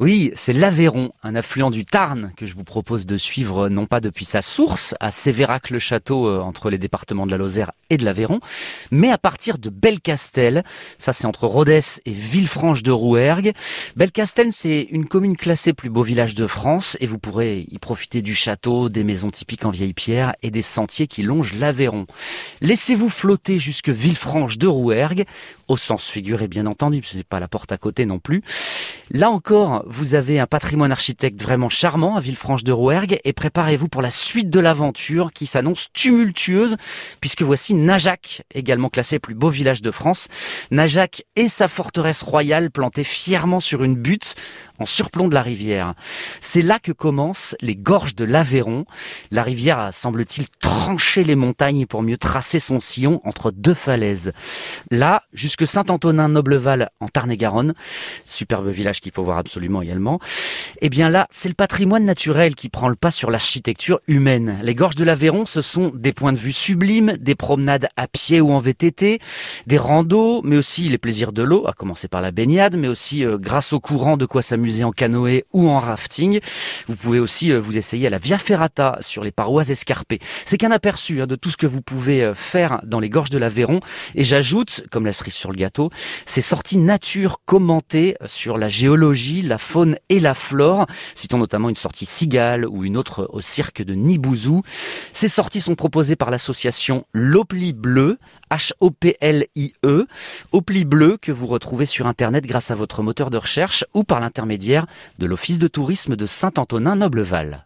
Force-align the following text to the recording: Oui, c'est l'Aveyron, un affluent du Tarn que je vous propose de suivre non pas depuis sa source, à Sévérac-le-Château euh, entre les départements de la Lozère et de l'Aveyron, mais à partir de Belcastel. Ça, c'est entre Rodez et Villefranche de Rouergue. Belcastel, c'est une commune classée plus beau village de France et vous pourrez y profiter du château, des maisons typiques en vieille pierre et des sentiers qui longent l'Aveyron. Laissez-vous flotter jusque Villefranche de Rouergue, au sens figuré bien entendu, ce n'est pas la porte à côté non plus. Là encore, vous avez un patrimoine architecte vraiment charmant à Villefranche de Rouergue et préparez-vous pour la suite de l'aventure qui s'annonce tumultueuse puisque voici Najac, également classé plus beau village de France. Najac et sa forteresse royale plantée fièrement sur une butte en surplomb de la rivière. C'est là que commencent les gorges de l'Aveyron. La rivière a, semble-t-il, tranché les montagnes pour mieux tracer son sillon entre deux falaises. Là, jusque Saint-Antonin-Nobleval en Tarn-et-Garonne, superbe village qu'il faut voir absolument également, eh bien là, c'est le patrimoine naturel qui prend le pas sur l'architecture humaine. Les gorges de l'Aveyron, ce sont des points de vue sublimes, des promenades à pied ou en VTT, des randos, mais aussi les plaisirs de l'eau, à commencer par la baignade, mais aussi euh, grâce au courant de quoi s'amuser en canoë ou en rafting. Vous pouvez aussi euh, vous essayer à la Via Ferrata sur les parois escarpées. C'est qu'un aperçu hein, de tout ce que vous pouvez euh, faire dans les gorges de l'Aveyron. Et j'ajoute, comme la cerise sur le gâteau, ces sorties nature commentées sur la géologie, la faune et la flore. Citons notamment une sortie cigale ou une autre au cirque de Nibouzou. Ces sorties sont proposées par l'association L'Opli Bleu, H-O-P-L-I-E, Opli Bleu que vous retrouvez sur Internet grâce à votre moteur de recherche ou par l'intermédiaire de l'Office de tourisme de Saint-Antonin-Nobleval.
Oui, 0.00 0.32
c'est 0.34 0.54
l'Aveyron, 0.54 1.12
un 1.22 1.34
affluent 1.34 1.70
du 1.70 1.84
Tarn 1.84 2.32
que 2.34 2.46
je 2.46 2.54
vous 2.54 2.64
propose 2.64 3.04
de 3.04 3.18
suivre 3.18 3.68
non 3.68 3.84
pas 3.84 4.00
depuis 4.00 4.24
sa 4.24 4.40
source, 4.40 4.94
à 4.98 5.10
Sévérac-le-Château 5.10 6.26
euh, 6.26 6.40
entre 6.40 6.70
les 6.70 6.78
départements 6.78 7.26
de 7.26 7.30
la 7.30 7.36
Lozère 7.36 7.72
et 7.90 7.98
de 7.98 8.06
l'Aveyron, 8.06 8.40
mais 8.90 9.10
à 9.10 9.18
partir 9.18 9.58
de 9.58 9.68
Belcastel. 9.68 10.64
Ça, 10.96 11.12
c'est 11.12 11.26
entre 11.26 11.46
Rodez 11.46 11.82
et 12.06 12.12
Villefranche 12.12 12.82
de 12.82 12.90
Rouergue. 12.90 13.52
Belcastel, 13.94 14.54
c'est 14.54 14.88
une 14.90 15.04
commune 15.04 15.36
classée 15.36 15.74
plus 15.74 15.90
beau 15.90 16.02
village 16.02 16.34
de 16.34 16.46
France 16.46 16.96
et 17.00 17.06
vous 17.06 17.18
pourrez 17.18 17.66
y 17.70 17.78
profiter 17.78 18.22
du 18.22 18.34
château, 18.34 18.88
des 18.88 19.04
maisons 19.04 19.30
typiques 19.30 19.66
en 19.66 19.70
vieille 19.70 19.92
pierre 19.92 20.32
et 20.42 20.50
des 20.50 20.62
sentiers 20.62 21.08
qui 21.08 21.22
longent 21.22 21.58
l'Aveyron. 21.58 22.06
Laissez-vous 22.62 23.10
flotter 23.10 23.58
jusque 23.58 23.90
Villefranche 23.90 24.56
de 24.56 24.66
Rouergue, 24.66 25.26
au 25.68 25.76
sens 25.76 26.08
figuré 26.08 26.48
bien 26.48 26.64
entendu, 26.64 27.02
ce 27.04 27.18
n'est 27.18 27.22
pas 27.22 27.38
la 27.38 27.48
porte 27.48 27.70
à 27.70 27.76
côté 27.76 28.06
non 28.06 28.18
plus. 28.18 28.42
Là 29.12 29.28
encore, 29.28 29.82
vous 29.88 30.14
avez 30.14 30.38
un 30.38 30.46
patrimoine 30.46 30.92
architecte 30.92 31.42
vraiment 31.42 31.68
charmant 31.68 32.14
à 32.14 32.20
Villefranche 32.20 32.62
de 32.62 32.70
Rouergue 32.70 33.18
et 33.24 33.32
préparez-vous 33.32 33.88
pour 33.88 34.02
la 34.02 34.10
suite 34.10 34.50
de 34.50 34.60
l'aventure 34.60 35.32
qui 35.32 35.46
s'annonce 35.46 35.88
tumultueuse 35.92 36.76
puisque 37.20 37.42
voici 37.42 37.74
Najac, 37.74 38.42
également 38.54 38.88
classé 38.88 39.18
plus 39.18 39.34
beau 39.34 39.48
village 39.48 39.82
de 39.82 39.90
France. 39.90 40.28
Najac 40.70 41.24
et 41.34 41.48
sa 41.48 41.66
forteresse 41.66 42.22
royale 42.22 42.70
plantée 42.70 43.02
fièrement 43.02 43.58
sur 43.58 43.82
une 43.82 43.96
butte 43.96 44.36
en 44.80 44.86
surplomb 44.86 45.28
de 45.28 45.34
la 45.34 45.42
rivière. 45.42 45.94
C'est 46.40 46.62
là 46.62 46.78
que 46.78 46.92
commencent 46.92 47.54
les 47.60 47.76
gorges 47.76 48.14
de 48.14 48.24
l'Aveyron. 48.24 48.86
La 49.30 49.42
rivière 49.42 49.78
a, 49.78 49.92
semble-t-il, 49.92 50.48
tranché 50.60 51.22
les 51.22 51.36
montagnes 51.36 51.86
pour 51.86 52.02
mieux 52.02 52.16
tracer 52.16 52.58
son 52.58 52.80
sillon 52.80 53.20
entre 53.24 53.50
deux 53.50 53.74
falaises. 53.74 54.32
Là, 54.90 55.22
jusque 55.32 55.66
Saint-Antonin-Nobleval 55.66 56.90
en 57.00 57.08
Tarn-et-Garonne, 57.08 57.74
superbe 58.24 58.68
village 58.68 59.00
qu'il 59.00 59.12
faut 59.12 59.22
voir 59.22 59.38
absolument 59.38 59.82
également, 59.82 60.18
eh 60.82 60.88
bien 60.88 61.10
là, 61.10 61.26
c'est 61.30 61.48
le 61.48 61.54
patrimoine 61.54 62.04
naturel 62.04 62.54
qui 62.54 62.68
prend 62.70 62.88
le 62.88 62.94
pas 62.94 63.10
sur 63.10 63.30
l'architecture 63.30 64.00
humaine. 64.06 64.58
Les 64.62 64.74
gorges 64.74 64.94
de 64.94 65.04
l'Aveyron, 65.04 65.44
ce 65.44 65.60
sont 65.60 65.92
des 65.94 66.12
points 66.12 66.32
de 66.32 66.38
vue 66.38 66.52
sublimes, 66.52 67.16
des 67.18 67.34
promenades 67.34 67.88
à 67.96 68.08
pied 68.08 68.40
ou 68.40 68.50
en 68.52 68.60
VTT, 68.60 69.20
des 69.66 69.78
randos, 69.78 70.40
mais 70.42 70.56
aussi 70.56 70.88
les 70.88 70.96
plaisirs 70.96 71.32
de 71.32 71.42
l'eau, 71.42 71.66
à 71.66 71.74
commencer 71.74 72.08
par 72.08 72.22
la 72.22 72.30
baignade, 72.30 72.76
mais 72.76 72.88
aussi 72.88 73.26
euh, 73.26 73.36
grâce 73.36 73.74
au 73.74 73.80
courant 73.80 74.16
de 74.16 74.24
quoi 74.24 74.40
s'amuser 74.40 74.82
en 74.82 74.90
canoë 74.90 75.44
ou 75.52 75.68
en 75.68 75.80
rafting. 75.80 76.40
Vous 76.88 76.96
pouvez 76.96 77.18
aussi 77.18 77.52
euh, 77.52 77.60
vous 77.60 77.76
essayer 77.76 78.06
à 78.06 78.10
la 78.10 78.18
Via 78.18 78.38
Ferrata 78.38 78.98
sur 79.02 79.22
les 79.22 79.32
parois 79.32 79.68
escarpées. 79.68 80.20
C'est 80.46 80.56
qu'un 80.56 80.70
aperçu 80.70 81.20
hein, 81.20 81.26
de 81.26 81.36
tout 81.36 81.50
ce 81.50 81.58
que 81.58 81.66
vous 81.66 81.82
pouvez 81.82 82.24
euh, 82.24 82.34
faire 82.34 82.80
dans 82.84 83.00
les 83.00 83.10
gorges 83.10 83.30
de 83.30 83.38
l'Aveyron. 83.38 83.80
Et 84.14 84.24
j'ajoute, 84.24 84.84
comme 84.90 85.04
la 85.04 85.12
cerise 85.12 85.34
sur 85.34 85.50
le 85.50 85.56
gâteau, 85.56 85.90
ces 86.24 86.40
sorties 86.40 86.78
nature 86.78 87.40
commentées 87.44 88.16
sur 88.24 88.56
la 88.56 88.70
géologie, 88.70 89.42
la 89.42 89.58
faune 89.58 89.96
et 90.08 90.20
la 90.20 90.32
flore. 90.32 90.69
Citons 91.14 91.38
notamment 91.38 91.68
une 91.68 91.76
sortie 91.76 92.06
cigale 92.06 92.66
ou 92.66 92.84
une 92.84 92.96
autre 92.96 93.28
au 93.32 93.40
cirque 93.40 93.82
de 93.82 93.94
Nibouzou. 93.94 94.62
Ces 95.12 95.28
sorties 95.28 95.60
sont 95.60 95.74
proposées 95.74 96.16
par 96.16 96.30
l'association 96.30 97.04
L'Opli 97.12 97.72
Bleu, 97.72 98.18
H-O-P-L-I-E, 98.50 100.06
Opli 100.52 100.84
Bleu 100.84 101.18
que 101.20 101.32
vous 101.32 101.46
retrouvez 101.46 101.86
sur 101.86 102.06
Internet 102.06 102.46
grâce 102.46 102.70
à 102.70 102.74
votre 102.74 103.02
moteur 103.02 103.30
de 103.30 103.36
recherche 103.36 103.84
ou 103.94 104.04
par 104.04 104.20
l'intermédiaire 104.20 104.86
de 105.18 105.26
l'Office 105.26 105.58
de 105.58 105.68
tourisme 105.68 106.16
de 106.16 106.26
Saint-Antonin-Nobleval. 106.26 107.58